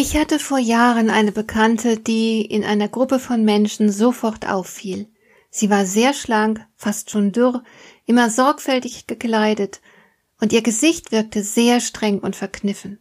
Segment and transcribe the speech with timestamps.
[0.00, 5.08] Ich hatte vor Jahren eine Bekannte, die in einer Gruppe von Menschen sofort auffiel.
[5.50, 7.64] Sie war sehr schlank, fast schon dürr,
[8.06, 9.80] immer sorgfältig gekleidet,
[10.40, 13.00] und ihr Gesicht wirkte sehr streng und verkniffen.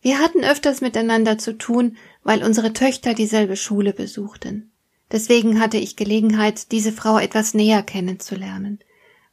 [0.00, 4.72] Wir hatten öfters miteinander zu tun, weil unsere Töchter dieselbe Schule besuchten.
[5.10, 8.78] Deswegen hatte ich Gelegenheit, diese Frau etwas näher kennenzulernen.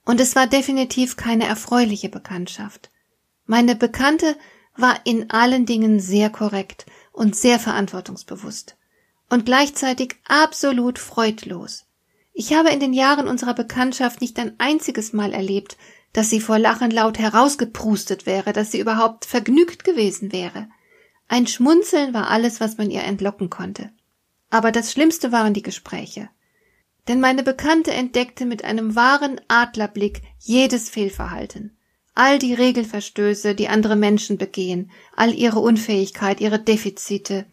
[0.03, 2.89] Und es war definitiv keine erfreuliche Bekanntschaft.
[3.45, 4.35] Meine Bekannte
[4.81, 8.77] war in allen Dingen sehr korrekt und sehr verantwortungsbewusst
[9.29, 11.85] und gleichzeitig absolut freudlos.
[12.33, 15.77] Ich habe in den Jahren unserer Bekanntschaft nicht ein einziges Mal erlebt,
[16.13, 20.67] dass sie vor Lachen laut herausgeprustet wäre, dass sie überhaupt vergnügt gewesen wäre.
[21.27, 23.91] Ein Schmunzeln war alles, was man ihr entlocken konnte.
[24.49, 26.29] Aber das Schlimmste waren die Gespräche.
[27.07, 31.77] Denn meine Bekannte entdeckte mit einem wahren Adlerblick jedes Fehlverhalten
[32.19, 37.45] all die Regelverstöße, die andere Menschen begehen, all ihre Unfähigkeit, ihre Defizite.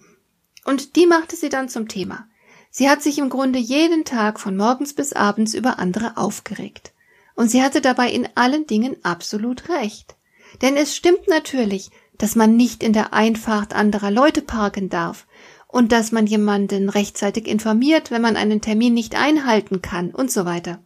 [0.65, 2.27] Und die machte sie dann zum Thema.
[2.73, 6.93] Sie hat sich im Grunde jeden Tag von morgens bis abends über andere aufgeregt.
[7.37, 10.17] Und sie hatte dabei in allen Dingen absolut recht.
[10.63, 15.29] Denn es stimmt natürlich, dass man nicht in der Einfahrt anderer Leute parken darf
[15.69, 20.45] und dass man jemanden rechtzeitig informiert, wenn man einen Termin nicht einhalten kann und so
[20.45, 20.83] weiter.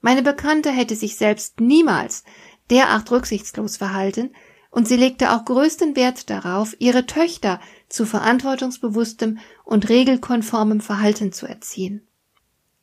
[0.00, 2.22] Meine Bekannte hätte sich selbst niemals
[2.70, 4.30] derart rücksichtslos verhalten,
[4.70, 11.46] und sie legte auch größten Wert darauf, ihre Töchter zu verantwortungsbewusstem und regelkonformem Verhalten zu
[11.46, 12.06] erziehen.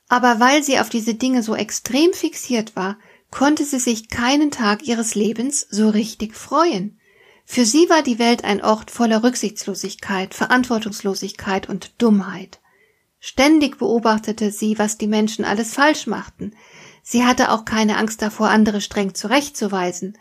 [0.08, 2.98] Aber weil sie auf diese Dinge so extrem fixiert war,
[3.30, 7.00] konnte sie sich keinen Tag ihres Lebens so richtig freuen.
[7.46, 12.60] Für sie war die Welt ein Ort voller Rücksichtslosigkeit, Verantwortungslosigkeit und Dummheit.
[13.20, 16.54] Ständig beobachtete sie, was die Menschen alles falsch machten,
[17.04, 20.18] Sie hatte auch keine Angst davor, andere streng zurechtzuweisen.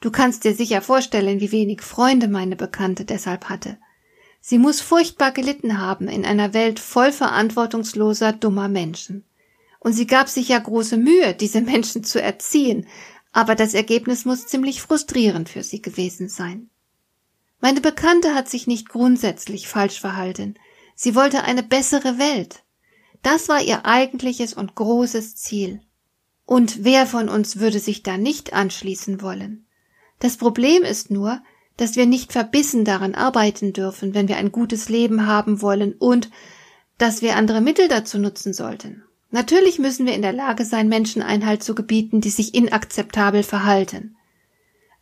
[0.00, 3.78] Du kannst dir sicher vorstellen, wie wenig Freunde meine Bekannte deshalb hatte.
[4.40, 9.24] Sie muss furchtbar gelitten haben in einer Welt voll verantwortungsloser, dummer Menschen.
[9.78, 12.86] Und sie gab sich ja große Mühe, diese Menschen zu erziehen,
[13.32, 16.68] aber das Ergebnis muss ziemlich frustrierend für sie gewesen sein.
[17.60, 20.54] Meine Bekannte hat sich nicht grundsätzlich falsch verhalten.
[20.94, 22.62] Sie wollte eine bessere Welt.
[23.22, 25.80] Das war ihr eigentliches und großes Ziel.
[26.46, 29.66] Und wer von uns würde sich da nicht anschließen wollen?
[30.18, 31.40] Das Problem ist nur,
[31.76, 36.30] dass wir nicht verbissen daran arbeiten dürfen, wenn wir ein gutes Leben haben wollen und
[36.98, 39.02] dass wir andere Mittel dazu nutzen sollten.
[39.30, 44.16] Natürlich müssen wir in der Lage sein, Menschen Einhalt zu gebieten, die sich inakzeptabel verhalten.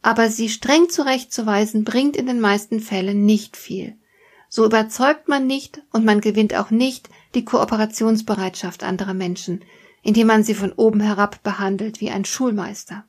[0.00, 3.94] Aber sie streng zurechtzuweisen bringt in den meisten Fällen nicht viel.
[4.48, 9.64] So überzeugt man nicht und man gewinnt auch nicht die Kooperationsbereitschaft anderer Menschen,
[10.02, 13.04] indem man sie von oben herab behandelt wie ein Schulmeister.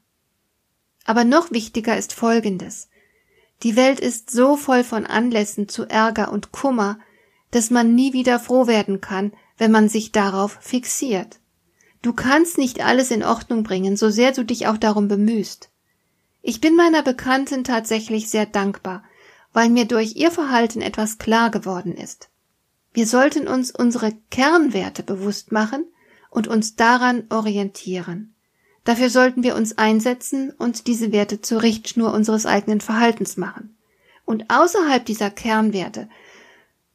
[1.05, 2.89] Aber noch wichtiger ist Folgendes.
[3.63, 6.99] Die Welt ist so voll von Anlässen zu Ärger und Kummer,
[7.51, 11.39] dass man nie wieder froh werden kann, wenn man sich darauf fixiert.
[12.01, 15.69] Du kannst nicht alles in Ordnung bringen, so sehr du dich auch darum bemühst.
[16.41, 19.03] Ich bin meiner Bekannten tatsächlich sehr dankbar,
[19.53, 22.29] weil mir durch ihr Verhalten etwas klar geworden ist.
[22.91, 25.85] Wir sollten uns unsere Kernwerte bewusst machen
[26.33, 28.33] und uns daran orientieren.
[28.83, 33.77] Dafür sollten wir uns einsetzen und diese Werte zur Richtschnur unseres eigenen Verhaltens machen.
[34.25, 36.09] Und außerhalb dieser Kernwerte,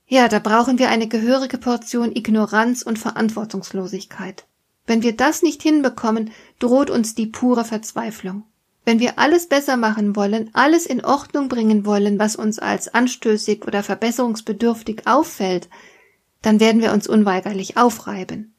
[0.07, 4.45] ja, da brauchen wir eine gehörige Portion Ignoranz und Verantwortungslosigkeit.
[4.87, 8.45] Wenn wir das nicht hinbekommen, droht uns die pure Verzweiflung.
[8.85, 13.67] Wenn wir alles besser machen wollen, alles in Ordnung bringen wollen, was uns als anstößig
[13.67, 15.69] oder verbesserungsbedürftig auffällt,
[16.41, 18.55] dann werden wir uns unweigerlich aufreiben.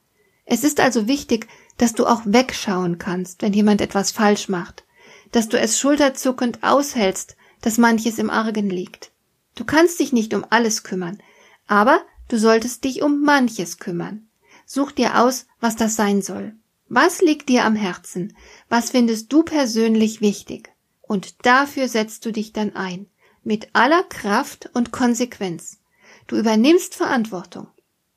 [0.51, 1.47] Es ist also wichtig,
[1.77, 4.83] dass du auch wegschauen kannst, wenn jemand etwas falsch macht,
[5.31, 9.11] dass du es schulterzuckend aushältst, dass manches im Argen liegt.
[9.53, 11.21] Du kannst dich nicht um alles kümmern,
[11.67, 14.27] aber du solltest dich um manches kümmern.
[14.65, 16.55] Such dir aus, was das sein soll.
[16.87, 18.35] Was liegt dir am Herzen?
[18.69, 20.71] Was findest du persönlich wichtig?
[21.01, 23.05] Und dafür setzt du dich dann ein,
[23.43, 25.77] mit aller Kraft und Konsequenz.
[26.25, 27.67] Du übernimmst Verantwortung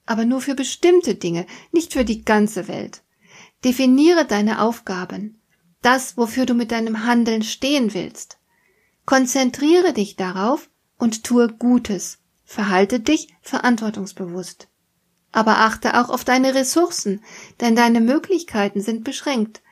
[0.07, 3.03] aber nur für bestimmte Dinge, nicht für die ganze Welt.
[3.65, 5.41] Definiere deine Aufgaben,
[5.83, 8.39] das, wofür du mit deinem Handeln stehen willst.
[9.05, 12.19] Konzentriere dich darauf und tue Gutes.
[12.45, 14.69] Verhalte dich verantwortungsbewusst.
[15.33, 17.23] Aber achte auch auf deine Ressourcen,
[17.61, 19.63] denn deine Möglichkeiten sind beschränkt.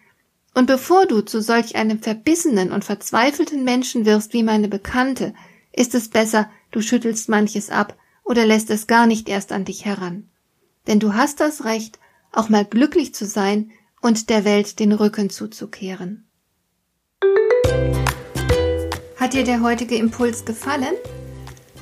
[0.55, 5.35] Und bevor du zu solch einem verbissenen und verzweifelten Menschen wirst wie meine Bekannte,
[5.73, 9.84] ist es besser, du schüttelst manches ab oder lässt es gar nicht erst an dich
[9.84, 10.28] heran.
[10.87, 11.99] Denn du hast das Recht,
[12.32, 13.70] auch mal glücklich zu sein
[14.00, 16.28] und der Welt den Rücken zuzukehren.
[19.17, 20.94] Hat dir der heutige Impuls gefallen?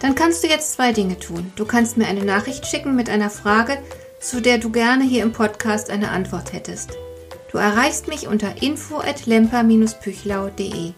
[0.01, 1.53] Dann kannst du jetzt zwei Dinge tun.
[1.57, 3.79] Du kannst mir eine Nachricht schicken mit einer Frage,
[4.21, 6.91] zu der du gerne hier im Podcast eine Antwort hättest.
[7.51, 10.93] Du erreichst mich unter info@lemper-püchlau.de.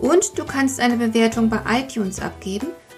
[0.00, 2.68] Und du kannst eine Bewertung bei iTunes abgeben,